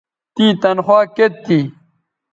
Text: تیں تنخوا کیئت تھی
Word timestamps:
تیں 0.35 0.53
تنخوا 0.61 0.99
کیئت 1.15 1.33
تھی 1.45 1.59